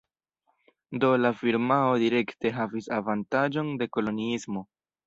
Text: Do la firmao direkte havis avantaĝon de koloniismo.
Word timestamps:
Do 1.03 1.11
la 1.25 1.31
firmao 1.43 1.93
direkte 2.07 2.55
havis 2.59 2.91
avantaĝon 2.99 3.73
de 3.83 3.93
koloniismo. 3.97 4.71